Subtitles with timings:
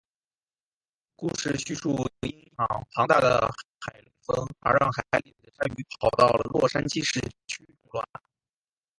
[1.15, 3.47] 故事叙述因一场庞大的
[3.79, 8.07] 海龙卷风而让海里的鲨鱼跑到了洛杉矶市区中作乱。